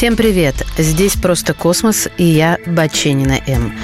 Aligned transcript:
Всем 0.00 0.16
привет! 0.16 0.54
Здесь 0.78 1.12
«Просто 1.12 1.52
космос» 1.52 2.08
и 2.16 2.24
я, 2.24 2.56
Баченина 2.64 3.38
М. 3.46 3.74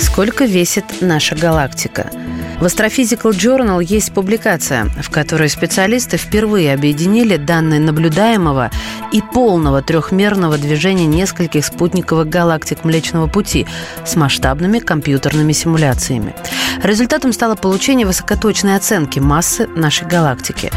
Сколько 0.00 0.44
весит 0.44 0.84
наша 1.00 1.34
галактика? 1.34 2.12
В 2.60 2.64
Astrophysical 2.64 3.30
Journal 3.30 3.84
есть 3.84 4.12
публикация, 4.12 4.86
в 5.00 5.10
которой 5.10 5.48
специалисты 5.48 6.16
впервые 6.16 6.74
объединили 6.74 7.36
данные 7.36 7.78
наблюдаемого 7.78 8.72
и 9.12 9.22
полного 9.22 9.80
трехмерного 9.80 10.58
движения 10.58 11.06
нескольких 11.06 11.64
спутниковых 11.64 12.28
галактик 12.28 12.82
Млечного 12.82 13.28
Пути 13.28 13.64
с 14.04 14.16
масштабными 14.16 14.80
компьютерными 14.80 15.52
симуляциями. 15.52 16.34
Результатом 16.82 17.32
стало 17.32 17.54
получение 17.54 18.06
высокоточной 18.06 18.74
оценки 18.74 19.20
массы 19.20 19.68
нашей 19.68 20.08
галактики. 20.08 20.72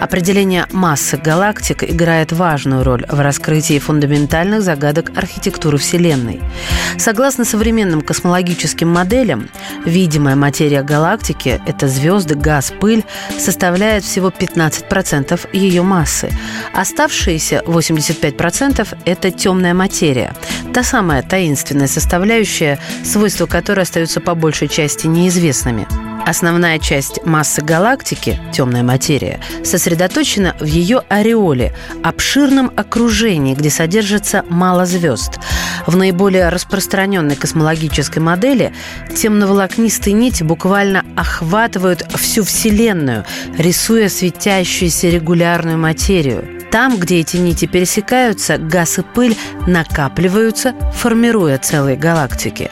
Определение 0.00 0.66
массы 0.72 1.18
галактик 1.18 1.84
играет 1.84 2.32
важную 2.32 2.82
роль 2.82 3.04
в 3.08 3.20
раскрытии 3.20 3.78
фундаментальных 3.78 4.62
загадок 4.62 5.12
архитектуры 5.14 5.76
Вселенной. 5.76 6.40
Согласно 6.98 7.44
современным 7.44 8.00
космологическим 8.00 8.88
моделям, 8.88 9.48
видимая 9.84 10.34
материя 10.34 10.82
галактики 10.82 11.25
галактики– 11.26 11.60
это 11.66 11.88
звезды, 11.88 12.34
газ, 12.34 12.72
пыль– 12.80 13.04
составляет 13.38 14.04
всего 14.04 14.28
15% 14.28 15.48
ее 15.52 15.82
массы. 15.82 16.30
Оставшиеся 16.72 17.62
85%– 17.66 18.86
это 19.04 19.30
темная 19.30 19.74
материя. 19.74 20.34
Та 20.72 20.82
самая 20.82 21.22
таинственная 21.22 21.88
составляющая, 21.88 22.78
свойства 23.04 23.46
которой 23.46 23.80
остаются 23.80 24.20
по 24.20 24.34
большей 24.34 24.68
части 24.68 25.06
неизвестными. 25.06 25.86
Основная 26.26 26.78
часть 26.78 27.24
массы 27.24 27.62
галактики, 27.62 28.38
темная 28.52 28.82
материя, 28.82 29.40
сосредоточена 29.64 30.56
в 30.60 30.64
ее 30.64 31.02
ореоле, 31.08 31.72
обширном 32.02 32.72
окружении, 32.76 33.54
где 33.54 33.70
содержится 33.70 34.44
мало 34.48 34.86
звезд. 34.86 35.38
В 35.86 35.96
наиболее 35.96 36.48
распространенной 36.48 37.36
космологической 37.36 38.18
модели 38.18 38.72
темноволокнистые 39.14 40.14
нити 40.14 40.42
буквально 40.42 41.04
охватывают 41.16 42.06
всю 42.16 42.44
Вселенную, 42.44 43.24
рисуя 43.56 44.08
светящуюся 44.08 45.08
регулярную 45.08 45.78
материю. 45.78 46.56
Там, 46.70 46.98
где 46.98 47.20
эти 47.20 47.36
нити 47.36 47.66
пересекаются, 47.66 48.58
газ 48.58 48.98
и 48.98 49.02
пыль 49.02 49.36
накапливаются, 49.66 50.74
формируя 50.94 51.58
целые 51.58 51.96
галактики. 51.96 52.70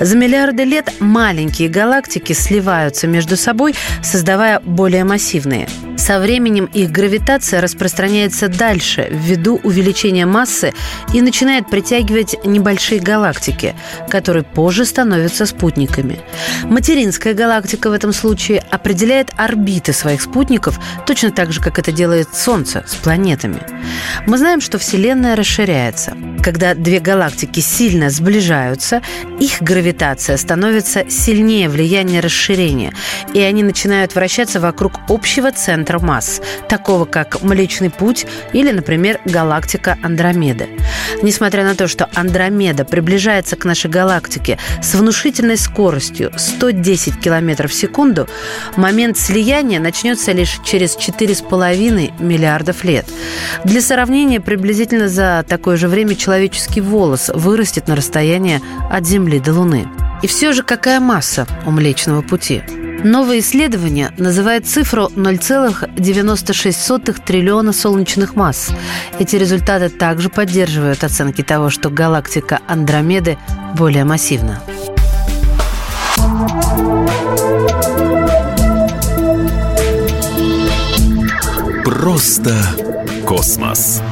За 0.00 0.16
миллиарды 0.16 0.64
лет 0.64 0.92
маленькие 0.98 1.68
галактики 1.68 2.32
сливаются 2.32 3.06
между 3.06 3.36
собой, 3.36 3.74
создавая 4.02 4.60
более 4.60 5.04
массивные. 5.04 5.68
Со 6.04 6.18
временем 6.18 6.66
их 6.66 6.90
гравитация 6.90 7.62
распространяется 7.62 8.48
дальше 8.48 9.08
ввиду 9.10 9.58
увеличения 9.62 10.26
массы 10.26 10.74
и 11.14 11.22
начинает 11.22 11.70
притягивать 11.70 12.36
небольшие 12.44 13.00
галактики, 13.00 13.74
которые 14.10 14.42
позже 14.42 14.84
становятся 14.84 15.46
спутниками. 15.46 16.20
Материнская 16.64 17.32
галактика 17.32 17.88
в 17.88 17.94
этом 17.94 18.12
случае 18.12 18.62
определяет 18.70 19.30
орбиты 19.34 19.94
своих 19.94 20.20
спутников 20.20 20.78
точно 21.06 21.30
так 21.30 21.52
же, 21.54 21.62
как 21.62 21.78
это 21.78 21.90
делает 21.90 22.28
Солнце 22.34 22.84
с 22.86 22.96
планетами. 22.96 23.62
Мы 24.26 24.36
знаем, 24.36 24.60
что 24.60 24.76
Вселенная 24.76 25.36
расширяется. 25.36 26.12
Когда 26.42 26.74
две 26.74 27.00
галактики 27.00 27.60
сильно 27.60 28.10
сближаются, 28.10 29.00
их 29.40 29.62
гравитация 29.62 30.36
становится 30.36 31.08
сильнее 31.08 31.70
влияния 31.70 32.20
расширения, 32.20 32.92
и 33.32 33.40
они 33.40 33.62
начинают 33.62 34.14
вращаться 34.14 34.60
вокруг 34.60 35.00
общего 35.08 35.50
центра 35.50 35.93
масс, 35.98 36.40
такого 36.68 37.04
как 37.04 37.42
Млечный 37.42 37.90
Путь 37.90 38.26
или, 38.52 38.70
например, 38.70 39.20
галактика 39.24 39.98
Андромеды. 40.02 40.68
Несмотря 41.22 41.64
на 41.64 41.74
то, 41.74 41.88
что 41.88 42.08
Андромеда 42.14 42.84
приближается 42.84 43.56
к 43.56 43.64
нашей 43.64 43.90
галактике 43.90 44.58
с 44.82 44.94
внушительной 44.94 45.56
скоростью 45.56 46.32
110 46.36 47.20
км 47.20 47.68
в 47.68 47.74
секунду, 47.74 48.28
момент 48.76 49.16
слияния 49.18 49.80
начнется 49.80 50.32
лишь 50.32 50.60
через 50.64 50.96
4,5 50.96 52.22
миллиардов 52.22 52.84
лет. 52.84 53.06
Для 53.64 53.80
сравнения, 53.80 54.40
приблизительно 54.40 55.08
за 55.08 55.44
такое 55.48 55.76
же 55.76 55.88
время 55.88 56.14
человеческий 56.14 56.80
волос 56.80 57.30
вырастет 57.34 57.88
на 57.88 57.96
расстояние 57.96 58.60
от 58.90 59.06
Земли 59.06 59.40
до 59.40 59.52
Луны. 59.52 59.86
И 60.22 60.26
все 60.26 60.52
же 60.52 60.62
какая 60.62 61.00
масса 61.00 61.46
у 61.66 61.70
Млечного 61.70 62.22
Пути? 62.22 62.62
Новое 63.02 63.40
исследование 63.40 64.12
называет 64.16 64.66
цифру 64.66 65.10
0,96 65.14 67.24
триллиона 67.24 67.72
солнечных 67.72 68.36
масс. 68.36 68.70
Эти 69.18 69.34
результаты 69.36 69.88
также 69.88 70.28
поддерживают 70.28 71.02
оценки 71.02 71.42
того, 71.42 71.70
что 71.70 71.90
галактика 71.90 72.60
Андромеды 72.68 73.36
более 73.76 74.04
массивна. 74.04 74.62
Просто 81.84 82.54
космос. 83.26 84.02